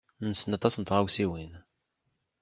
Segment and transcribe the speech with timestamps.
[0.27, 1.53] Nessen aṭas n tɣawsiwin.